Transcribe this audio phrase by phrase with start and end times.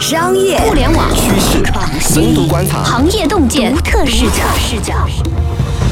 [0.00, 1.64] 商业互联网趋势、
[2.00, 4.94] 深度观察、行业洞见独特视角，视角，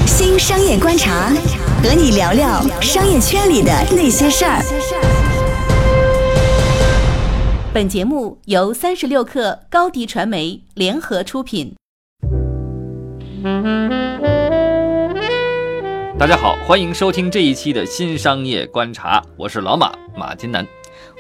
[0.07, 1.33] 新商业观察，
[1.83, 4.63] 和你聊聊商业圈里的那些事儿。
[7.73, 11.75] 本节目由三十六克高低传媒联合出品。
[16.17, 20.65] 大家好，欢迎收听这一期的新商业观察，我是老马马金南。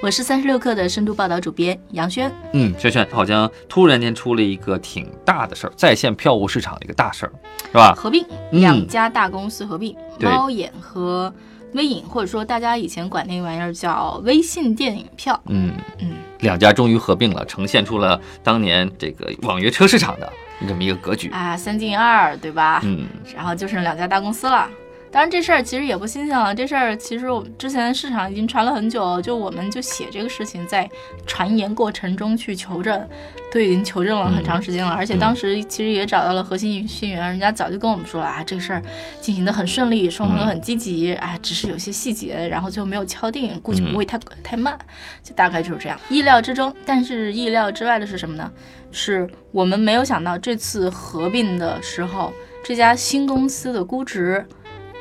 [0.02, 2.32] 我是三十六克的深度报道主编杨轩。
[2.52, 7.32] 嗯，轩轩好像突然间出了一个挺大的事儿，在线票务市场的一个大事儿，
[7.66, 7.94] 是吧？
[7.96, 11.32] 合并嗯两家大公司合并，对猫眼和
[11.74, 15.38] 微影，或者说大家以前管那玩意儿叫微信电影票。
[15.46, 20.32] 嗯，嗯，两家终于合并了，呈现出了当年这个网约车市场的
[20.66, 21.28] 这么一个格局。
[21.30, 22.80] 啊，三进二，对吧？
[22.84, 24.68] 嗯，然后就剩两家大公司了。
[25.10, 26.54] 当然，这事儿其实也不新鲜了。
[26.54, 30.88] 这事儿其实我们之前市场已经传了很久，就我们就写这个事情，在
[31.26, 33.08] 传言过程中去求证，
[33.50, 34.92] 都已经求证了很长时间了。
[34.92, 38.82] 而且当时其实也找到了核心信源，人家早就跟我们说了啊，这个事儿
[39.20, 44.78] 进行的很顺利，双方都很积极，哎，只是有些细节，然后最后没有敲定，估计不会太、太慢，
[45.22, 45.98] 就大概就是这样。
[46.10, 48.50] 意料之中，但是意料之外的是什么呢？
[48.90, 52.32] 是我们没有想到这次合并的时候，
[52.64, 54.46] 这家新公司的估值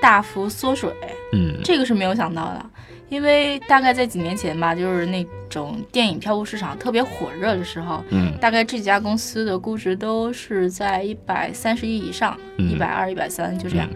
[0.01, 0.91] 大幅缩水，
[1.33, 2.65] 嗯，这个是没有想到的。
[3.09, 13.87] 因为大概在几年前吧，就是那种电影票务市场特别火热的时候，嗯大概这几家公司的估值都是在一百三十亿以上，嗯一百二、一百三就这样。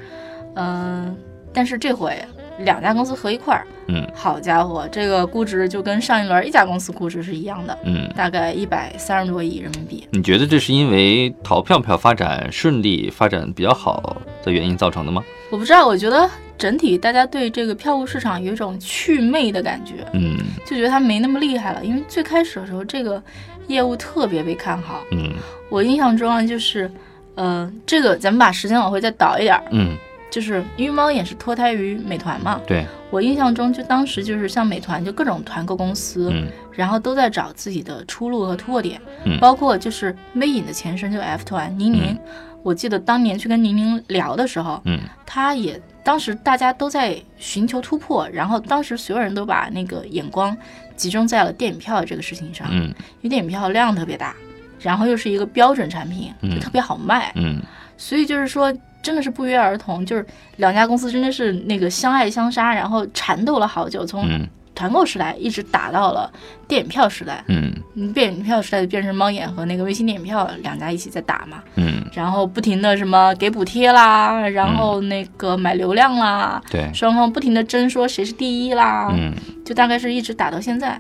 [0.56, 1.14] 嗯、
[1.54, 2.18] 但是这回
[2.62, 10.08] 两家公司合一块儿，嗯好家伙，这个估值就跟上一轮一家公司估值是一样的，嗯，大概一百三十多亿人民币。
[10.12, 15.24] 你觉得这是因为淘票票发展顺利、发展比较好的原因造成的吗？
[15.50, 21.84] 我不知道，我觉得整体大家对这个票务市场有一种祛魅的感觉，嗯就觉得它没那么厉害了。
[21.84, 23.22] 因为最开始的时候，这个
[23.68, 25.02] 业务特别被看好。
[25.12, 25.34] 嗯
[25.70, 26.92] 我印象中啊，就是，
[27.36, 29.96] 呃，这个咱们把时间往回再倒一点儿，嗯，
[30.32, 32.60] 就是因为猫眼是脱胎于美团嘛。
[32.66, 36.48] 对，我印象中，就当时就是像美团，就各种团购公司，嗯。
[36.72, 39.38] 然后都在找自己的出路和突破点，嗯。
[39.40, 42.06] 包括就是魅影的前身就 F 团宁宁。
[42.06, 42.20] 嗯。
[42.64, 45.00] 我记得当年去跟宁宁聊的时候，嗯。
[45.26, 50.56] 他也当时大家都在寻求突破，然后当时所有人都把那个眼光
[50.96, 52.86] 集中在了电影票这个事情上，嗯。
[53.20, 54.34] 因为电影票量特别大，
[54.80, 56.56] 然后又是一个标准产品，嗯。
[56.56, 57.62] 就特别好卖，嗯。
[57.98, 60.26] 所以就是说真的是不约而同，就是
[60.58, 64.48] 两家公司真的是那个相爱相杀，然后缠斗了好久，从嗯。
[64.74, 66.32] 团购时代一直打到了
[66.66, 67.44] 电影票时代。
[67.48, 67.72] 嗯。
[67.94, 79.34] 嗯，电影票时代就变成猫眼和那个微信电影票两家一起在打嘛，嗯，然后不停的什么给补贴啦，然后那个买流量啦，对，双方不停的争说谁是第一啦，嗯。
[79.66, 81.00] 就大概是一直打到现在。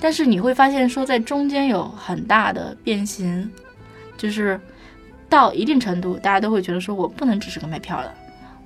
[0.00, 3.48] 但是你会发现说在中间有很大的变形，
[4.16, 4.58] 就是
[5.32, 8.12] 到一定程度，大家都会觉得说我不能只是个卖票的，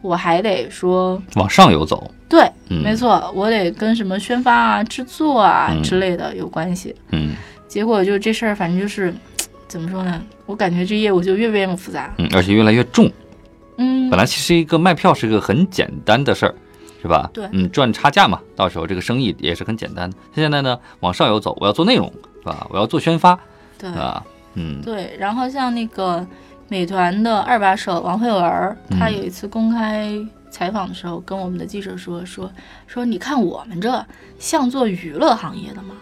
[0.03, 2.11] 我还得说往上游走。
[2.29, 2.41] 对，
[2.71, 6.93] 嗯没错，我得跟什么宣发啊、制作啊嗯之类的有关系。
[7.13, 7.35] 嗯
[7.69, 9.15] 结果就这事儿，反正就是
[9.69, 10.21] 怎么说呢？
[10.45, 12.13] 我感觉这业务就越变越复杂。
[12.19, 13.09] 嗯，而且越来越重。
[13.77, 16.55] 嗯，本来其实一个卖票是个很简单的事儿，
[17.01, 17.31] 是吧？
[17.33, 20.17] 对嗯，赚差价嘛，到时候这个生意也是很简单的。
[20.35, 22.67] 现在呢，往上游走，我要做内容，是吧？
[22.71, 23.39] 我要做宣发，
[23.79, 24.25] 对是吧？
[24.55, 25.15] 嗯对。
[25.19, 26.27] 然后像那个
[26.69, 30.13] 美团的二把手王慧文，他嗯有一次公开
[30.51, 32.51] 采访的时候，跟我们的记者说说
[32.87, 34.05] 说，你看我们这
[34.39, 35.95] 像做娱乐行业的吗？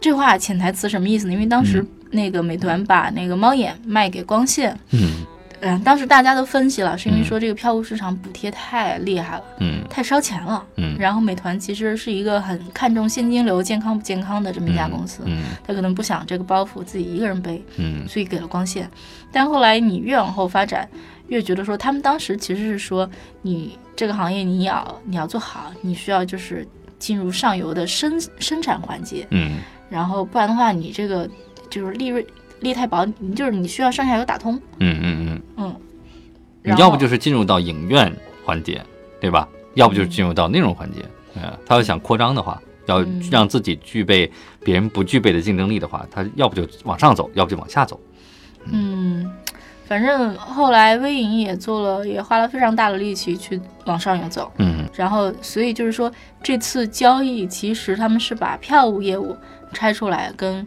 [0.00, 1.32] 这话潜台词什么意思呢？
[1.32, 5.24] 因为当时那个美团把那个猫眼卖给光线，嗯
[5.60, 7.24] 嗯，当时大家都分析了，是因为嗯。
[7.24, 9.82] 说这个票务市场补贴太厉害了，嗯。
[9.88, 10.64] 太烧钱了。
[10.76, 10.96] 嗯。
[10.98, 15.44] 然后美团其实是一个很看重现金流、健康不健康的这么一家公司，嗯。
[15.66, 18.06] 他可能不想这个包袱自己一个人背，嗯。
[18.06, 18.90] 所以给了光线。
[19.32, 20.88] 但后来你越往后发展，
[21.28, 23.08] 越觉得说他们当时其实是说，
[23.42, 26.66] 你这个行业你要你要做好，你需要就是
[26.98, 29.58] 进入上游的生生产环节，嗯。
[29.88, 31.28] 然后不然的话，你这个
[31.70, 32.24] 就是利润
[32.60, 35.76] 利太薄，你就是你需要上下游打通，嗯嗯嗯，嗯，
[36.62, 38.12] 你要不就是进入到影院
[38.44, 38.82] 环节，
[39.20, 39.48] 对吧？
[39.74, 41.04] 要不就是进入到内容环节。
[41.34, 44.30] 嗯，他要想扩张的话，要嗯让自己具备
[44.64, 48.00] 别人不具备的竞争力的话，他要不就往上走，要不就往下走。
[48.64, 49.30] 嗯，
[49.84, 54.50] 反正后来微影也做了，也花了非常大的力气去往上游走。
[54.58, 56.10] 嗯然后，所以就是说，
[56.42, 59.36] 这次交易其实他们是把票务业务
[59.74, 60.66] 拆出来跟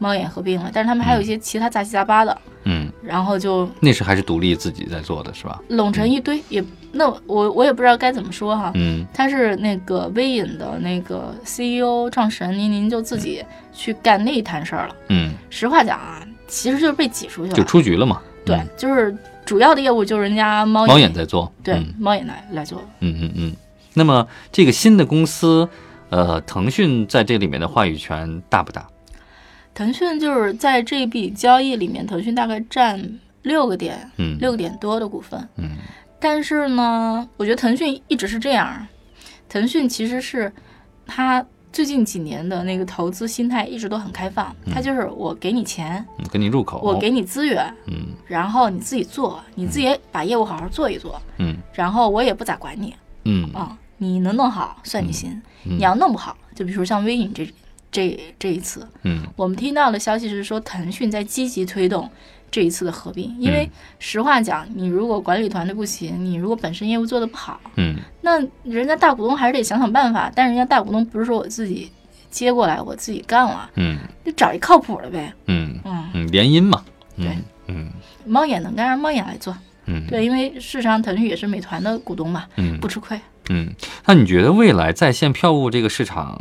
[0.00, 5.60] 猫眼合并了，但是他们还有一些其他杂七杂八的，嗯然后就那时还是独立自己在做的是吧？
[5.68, 8.72] 拢成一堆，也那我我也不知道该怎么说哈。
[8.74, 13.44] 嗯他是那个微影的那个 CEO 创始人，您您就自己
[13.74, 14.96] 去干那一摊事儿了。
[15.08, 17.56] 嗯，实话讲啊，其实就是被挤出去了。
[17.56, 18.20] 就出局了嘛。
[18.44, 19.14] 对，嗯就是
[19.44, 21.52] 主要的业务就是人家猫猫眼在做。
[21.62, 22.82] 对、嗯猫眼来来做。
[23.00, 23.56] 嗯嗯嗯。
[23.92, 25.68] 那么这个新的公司，
[26.08, 28.86] 呃，腾讯在这里面的话语权大不大？
[29.74, 34.36] 腾讯就是在这笔交易里面，腾讯大概占六个点，嗯。
[34.38, 35.48] 六个点多的股份。
[35.56, 35.70] 嗯。
[36.18, 38.86] 但是呢，我觉得腾讯一直是这样，
[39.48, 40.52] 腾讯其实是
[41.06, 46.80] 它最近几年的那个投资心态一直都很开放，它就是我给你钱，嗯，跟你入口。
[46.82, 48.08] 我给你资源，嗯。
[48.26, 51.56] 然后你自己做，你自己把业务好好做一做，嗯。
[51.72, 52.94] 然后我也不咋管你
[53.24, 53.48] 嗯。
[53.54, 55.30] 啊、你能弄好算你行，
[55.64, 55.78] 嗯。
[55.78, 57.50] 你要弄不好，就比如说像微影这
[57.92, 62.08] 这这一次，嗯我们听到的消息是说，腾讯在积极推动
[62.50, 63.34] 这一次的合并。
[63.38, 70.30] 因为实话讲，你如果管理团队不行，你如果本身业务做得不好，嗯那人家大股东还是得想想办法。
[70.34, 71.90] 但人家大股东不是说我自己
[72.30, 75.32] 接过来，我自己干了，嗯就找一靠谱的呗。
[75.46, 76.84] 嗯嗯，嗯，联姻嘛。
[77.16, 77.90] 嗯对嗯
[78.24, 79.56] 猫眼能干，让猫眼来做。
[79.86, 83.18] 嗯，对，因为事实上腾讯也是美团的股东嘛，嗯不吃亏。
[83.48, 83.68] 嗯，
[84.06, 86.40] 那你觉得未来在线票务这个市场，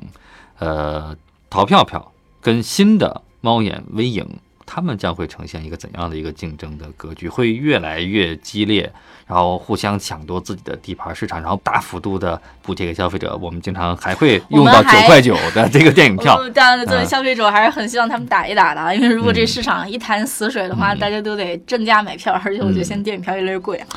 [0.60, 1.16] 呃，
[1.50, 2.12] 淘票票
[2.42, 4.40] 跟新的猫眼、微影，
[4.72, 7.28] 他们将会呈现一个怎样的一个竞争的格局？
[7.28, 8.92] 会越来越激烈，
[9.26, 13.36] 然后互相抢夺自己的地盘市场，然后大幅度的补贴给消费者。
[13.42, 23.88] 我们经常还会用到九块九的 这个电影票当然，作为嗯消费者还是很希望他们打一打的啊，因为如果这嗯市场一潭死水的话，嗯大家都得正价买票，而且我觉得嗯现在电影票越来越贵啊。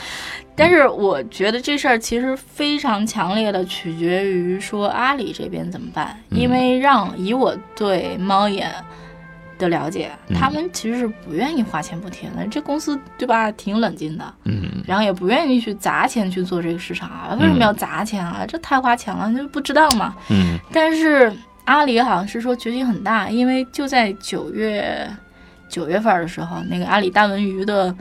[0.55, 8.73] 但是我觉得这事儿其实非常强烈的取决于说阿里这边怎么办，嗯因为让以我对猫眼
[9.63, 17.37] 的了解，嗯他们其实是不愿意花钱补贴的，这公司对吧，挺冷静的，嗯然后也不愿意去砸钱去做这个市场啊。
[17.41, 18.45] 为什么要砸钱啊？
[18.47, 20.15] 这太花钱了，就不值当嘛。
[20.29, 21.33] 嗯但是
[21.65, 25.09] 阿里好像是说决心很大，因为就在九月
[25.69, 27.95] 九月份的时候，那个阿里大文娱的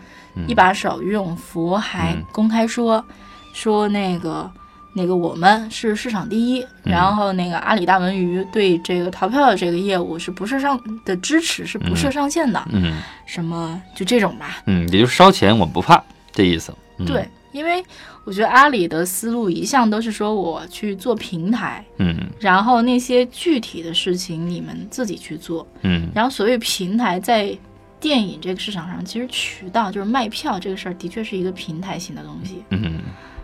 [0.48, 3.06] 一把手于永福还嗯公开说、
[3.54, 4.50] 说那个。
[4.94, 6.92] 那个我们是市场第一，嗯。
[6.92, 13.02] 然后那个阿里大文娱对这个淘票的这个业务是不设上的支持是不设上限的，嗯。
[13.26, 16.04] 什么就这种吧，嗯，也就是烧钱我们不怕
[16.34, 16.74] 这意思。
[16.98, 17.82] 嗯、对，，因为
[18.26, 22.16] 我觉得阿里的思路一向都是说我去做平台，嗯。
[22.40, 25.66] 然后那些具体的事情你们自己去做。
[25.84, 26.10] 嗯。
[26.14, 27.58] 然后所谓平台在
[28.02, 32.64] 电影这个市场上，其实渠道就是卖票这个事儿，的确是一个平台型的东西。
[32.72, 33.00] 嗯。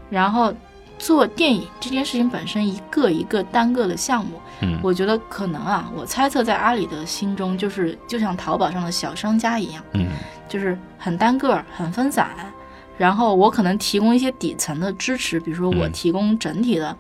[0.10, 0.54] 然后
[0.98, 10.08] 做电影这件事情本身，一个一个单个的项目，嗯我觉得可能啊，我猜测在阿里的心中，就是就像淘宝上的小商家一样，嗯
[10.50, 12.30] 就是很单个、很分散。
[12.98, 16.98] 然后我可能提供一些底层的支持，比如说我嗯提供整体的，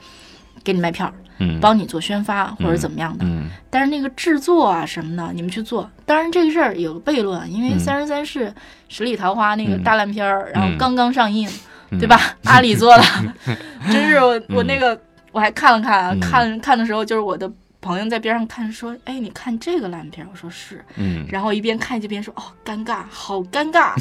[0.63, 3.25] 给你卖票，嗯，帮你做宣发或者怎么样的。
[3.25, 5.89] 嗯但是那个制作啊什么的，你们去做。
[6.05, 8.53] 当然这个事儿有个悖论，因为嗯《三生三世
[8.89, 11.51] 十里桃花》那个嗯大烂片儿，然后嗯刚刚上映，嗯
[11.91, 12.19] 对吧？
[12.43, 13.03] 阿里做的，
[13.91, 14.99] 真是我我那个
[15.31, 17.49] 我还看了看看看的时候就是我的
[17.79, 23.93] 朋友在边上看说，哎，你看这个烂片，我说是，嗯然后一边看一边说，哦，尴尬，好尴尬。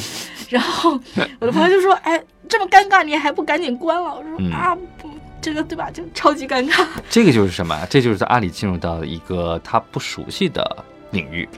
[0.49, 0.99] 然后
[1.41, 4.15] 我的朋友就说，哎，这么尴尬你还不赶紧关了？
[4.17, 5.09] 我说、嗯啊，不，
[5.41, 5.91] 这个对吧？
[5.91, 6.85] 就超级尴尬。
[7.11, 7.87] 这个就是什么啊？
[7.89, 11.49] 这就是在阿里进入到一个他不熟悉的领域，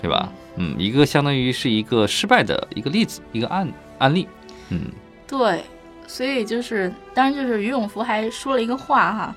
[0.00, 0.32] 对吧？
[0.56, 4.26] 嗯，一个相当于是一个失败的一个例子，一个案案例。
[4.70, 4.82] 嗯
[5.26, 5.62] 对，
[6.08, 9.36] 所以就是，当然就是于永福还说了一个话哈，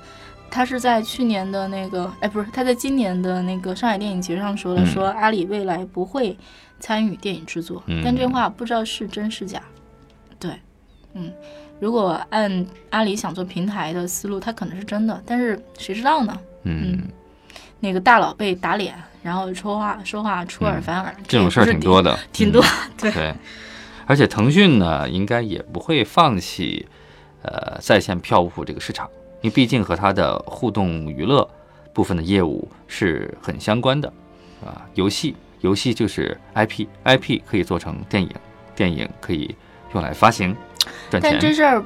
[0.50, 4.86] 他是在去年的那个，哎，不是，他在今年的那个上海电影节上说了，嗯。
[4.88, 6.36] 说阿里未来不会
[6.80, 8.02] 参与电影制作，嗯。
[8.04, 9.62] 但这话不知道是真是假。
[10.40, 10.52] 对，
[11.14, 11.32] 嗯，
[11.80, 16.40] 如果按阿里想做平台的思路，他可能是真的，但是谁知道呢？
[16.64, 17.00] 嗯，
[17.80, 22.64] 那个大佬被打脸，然后说话说话出尔反尔，这种事儿挺多的，的，挺多。
[22.98, 23.36] 对，
[24.12, 26.86] 而且腾讯呢，应该也不会放弃
[27.44, 31.50] 呃在线票务这个市场，因为毕竟和它的互动娱乐
[31.94, 34.12] 部分的业务是很相关的
[34.66, 34.86] 啊。
[34.96, 38.30] 游戏，游戏就是 IP，IP 可以做成电影，
[38.76, 39.56] 电影可以
[39.94, 40.54] 用来发行
[41.10, 41.54] 赚钱但这。
[41.54, 41.82] 事儿，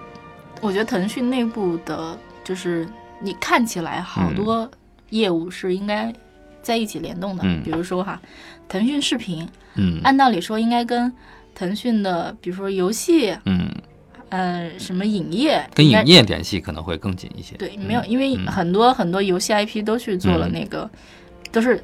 [0.61, 2.87] 我觉得腾讯内部的，就是
[3.19, 4.67] 你看起来好多
[5.11, 6.11] 业务是应该
[6.63, 7.43] 在一起联动的。
[7.45, 8.19] 嗯比如说哈，
[8.67, 11.13] 腾讯视频，嗯按道理说应该跟
[11.55, 13.67] 腾讯的，比如说游戏，嗯，
[14.29, 17.55] 呃，什么影业，跟影业联系可能会更紧一些。
[17.55, 18.45] 对，嗯没有，因为嗯。
[18.47, 20.51] 很多很多游戏 IP 都去做了嗯。
[20.51, 20.89] 那个，
[21.51, 21.81] 都是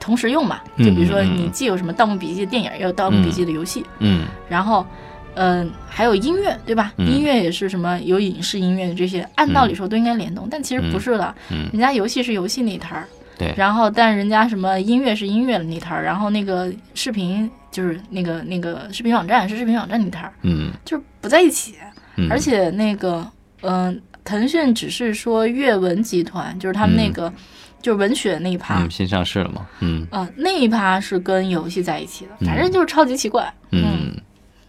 [0.00, 4.24] 同时用嘛，就比如说你既有什么《盗墓笔记》的电影，也有《盗墓笔记》的游戏，嗯。
[4.48, 4.86] 然后。
[5.34, 6.92] 嗯，还有音乐，对吧？
[6.98, 7.06] 嗯。
[7.10, 11.34] 音乐也是什么有影视音乐的这些，按道理说都应该联动，但其实不是的。
[11.50, 11.70] 嗯。
[11.72, 13.54] 人家游戏是游戏那一摊儿，对。
[13.56, 21.74] 然后但人家什么音乐是音乐的那一摊儿，然后那个视频就是那个那个视频网站是视频网站那摊儿，嗯就是不在一起。
[22.16, 23.26] 嗯，而且那个，
[23.62, 27.32] 嗯、腾讯只是说阅文集团，就是他们那个、
[27.80, 33.50] 就是文学那一趴，嗯新上市了嘛，嗯嗯、那一趴是跟游戏在一起的，嗯反正就是超级奇怪。
[33.70, 34.14] 嗯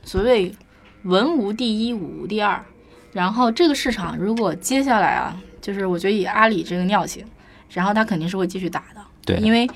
[0.06, 0.50] 所谓
[1.04, 2.64] 文无第一，武无第二。
[3.12, 7.24] 然后这个市场如果接下来啊，就是我觉得以阿里这个尿性，
[7.70, 9.70] 然后他肯定是会继续打的，对，因为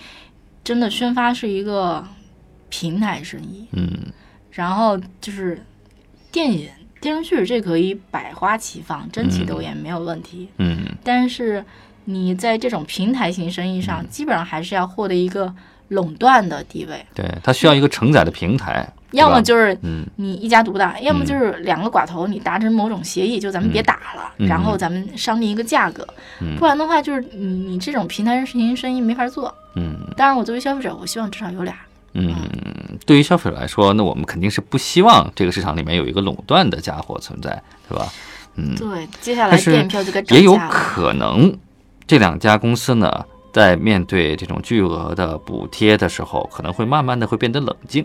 [0.64, 2.04] 真的宣发是一个
[2.70, 3.90] 平台生意，嗯。
[4.52, 5.64] 然后就是
[6.32, 6.68] 电影、
[7.00, 10.50] 电视剧这可以百花齐放，争奇斗艳没有问题。
[10.58, 10.78] 嗯。
[11.04, 11.64] 但是
[12.06, 13.82] 你在这种平台型生意嗯。
[13.82, 15.54] 上，基本上还是要获得一个
[15.90, 20.06] 垄断的地位，对，它需要一个承载的平台，要么就是嗯。
[20.16, 26.06] 你一家独大，要么就是两个寡头你达成某种协议，就咱们别打了，嗯然后咱们商定一个价格，
[26.42, 26.56] 嗯。
[26.58, 29.54] 不然的话就是你你这种平台型生意没法做。
[29.76, 29.96] 嗯。
[30.18, 31.76] 当然，我作为消费者，我希望至少有俩。
[32.14, 32.36] 嗯，
[33.06, 38.08] 对于消费者来说，那我们肯定是不希望这个市场里面有一个垄断的家伙存在，对吧？
[38.56, 40.58] 嗯，对，接下来是电影票就该涨也有。
[40.70, 41.56] 可能
[42.08, 43.24] 这两家公司呢，
[43.54, 48.04] 在面对这种巨额的补贴的时候，可能会慢慢的会变得冷静，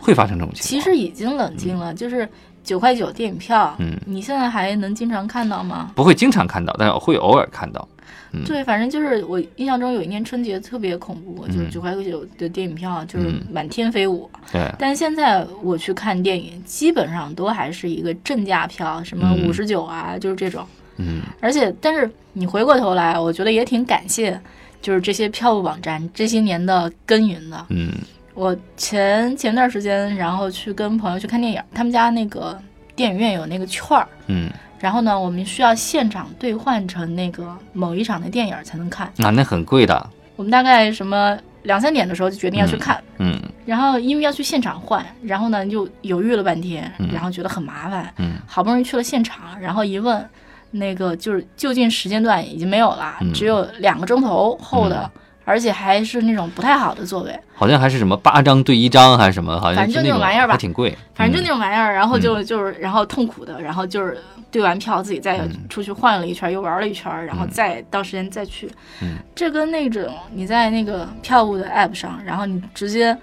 [0.00, 0.68] 会发生这种情况。
[0.68, 2.28] 其实已经冷静了，就是
[2.64, 5.92] 九块九电影票，嗯你现在还能经常看到吗？
[5.94, 7.86] 不会经常看到，但是会偶尔看到。
[8.32, 8.44] 嗯。
[8.44, 11.70] 对，反正就是我印象中有一年春节特别恐怖，就是嗯。
[11.70, 13.42] 九块九的电影票就是嗯。
[13.50, 14.28] 满天飞舞。
[14.52, 19.48] 对，但现在我去看电影，基本上都还是一个正价票，什么嗯。
[19.48, 20.66] 五十九啊，就是这种。
[20.96, 21.22] 嗯。
[21.40, 24.40] 而且，但是你回过头来，我觉得也挺感谢，
[24.80, 27.66] 就是这些票务网站这些年的耕耘的。
[27.70, 27.92] 嗯。
[28.34, 32.56] 我前前段时间，然后去跟朋友去看电影，他们家那个
[32.94, 34.48] 电影院有那个券儿，嗯，
[34.80, 39.06] 然后呢，我们需要现场兑换成那个某一场的电影才能看。
[39.18, 40.10] 啊，那很贵的。
[40.36, 48.34] 我们大概什么两三点的时候就决定要去看，嗯然后因为要去现场换，然后呢就犹豫了半天嗯，然后觉得很麻烦，嗯。
[48.46, 50.24] 好不容易去了现场，然后一问，
[50.70, 55.10] 那个就是就近时间段已经没有了，嗯只有两个钟头后的，
[55.48, 60.94] 而且还是那种不太好的座位，好像还是什么八张对一张还是什么，好像反正就那种玩意儿吧还挺贵。
[61.14, 64.18] 反正就那嗯种玩意儿，然后就就是然后痛苦的，然后就是
[64.50, 68.70] 兑完票自己再嗯出去换了一圈，又玩了一圈，然后再到时间再去。
[69.00, 73.16] 嗯这跟那种你在那个票务的 app 上，然后你直接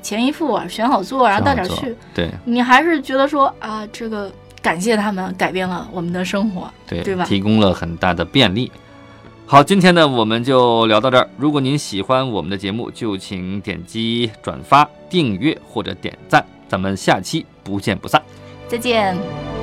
[0.00, 4.30] 钱一付选好座，然后到点去，对你还是觉得说啊，这个
[4.62, 6.70] 感谢他们改变了我们的生活。
[6.86, 8.70] 对对吧提供了很大的便利。
[9.46, 11.28] 好，今天呢我们就聊到这儿。
[11.36, 16.44] 如果您喜欢我们的节目，就请点击转发、订阅或者点赞。
[16.66, 18.20] 咱们下期不见不散。
[18.66, 19.53] 再见。